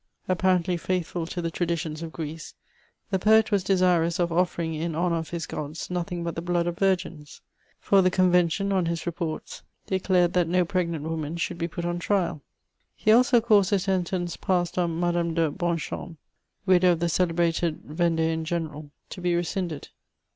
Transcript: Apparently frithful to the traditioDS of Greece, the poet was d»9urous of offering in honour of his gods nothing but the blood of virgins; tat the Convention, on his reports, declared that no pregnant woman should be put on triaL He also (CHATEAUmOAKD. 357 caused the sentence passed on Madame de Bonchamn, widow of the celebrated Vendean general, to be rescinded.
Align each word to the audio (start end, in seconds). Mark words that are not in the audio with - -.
Apparently 0.27 0.77
frithful 0.77 1.27
to 1.27 1.43
the 1.43 1.51
traditioDS 1.51 2.01
of 2.01 2.11
Greece, 2.11 2.55
the 3.11 3.19
poet 3.19 3.51
was 3.51 3.63
d»9urous 3.63 4.19
of 4.19 4.31
offering 4.31 4.73
in 4.73 4.95
honour 4.95 5.17
of 5.17 5.29
his 5.29 5.45
gods 5.45 5.91
nothing 5.91 6.23
but 6.23 6.33
the 6.33 6.41
blood 6.41 6.65
of 6.65 6.79
virgins; 6.79 7.41
tat 7.87 8.03
the 8.03 8.09
Convention, 8.09 8.71
on 8.71 8.87
his 8.87 9.05
reports, 9.05 9.61
declared 9.85 10.33
that 10.33 10.47
no 10.47 10.65
pregnant 10.65 11.03
woman 11.07 11.37
should 11.37 11.59
be 11.59 11.67
put 11.67 11.85
on 11.85 11.99
triaL 11.99 12.41
He 12.95 13.11
also 13.11 13.39
(CHATEAUmOAKD. 13.41 13.45
357 13.45 13.47
caused 13.47 13.69
the 13.69 13.77
sentence 13.79 14.37
passed 14.37 14.77
on 14.79 14.99
Madame 14.99 15.35
de 15.35 15.51
Bonchamn, 15.51 16.17
widow 16.65 16.93
of 16.93 16.99
the 16.99 17.07
celebrated 17.07 17.83
Vendean 17.83 18.41
general, 18.43 18.89
to 19.11 19.21
be 19.21 19.35
rescinded. 19.35 19.89